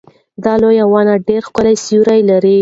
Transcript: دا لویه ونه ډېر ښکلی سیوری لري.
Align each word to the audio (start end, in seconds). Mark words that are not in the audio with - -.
دا 0.43 0.53
لویه 0.61 0.85
ونه 0.91 1.13
ډېر 1.27 1.41
ښکلی 1.47 1.75
سیوری 1.85 2.21
لري. 2.29 2.57